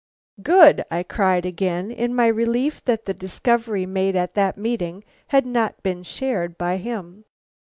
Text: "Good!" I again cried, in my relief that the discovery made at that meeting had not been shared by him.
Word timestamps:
"Good!" 0.41 0.83
I 0.89 0.97
again 1.45 1.85
cried, 1.85 1.91
in 1.93 2.15
my 2.15 2.25
relief 2.25 2.83
that 2.85 3.05
the 3.05 3.13
discovery 3.13 3.85
made 3.85 4.15
at 4.15 4.33
that 4.33 4.57
meeting 4.57 5.03
had 5.27 5.45
not 5.45 5.83
been 5.83 6.01
shared 6.01 6.57
by 6.57 6.77
him. 6.77 7.25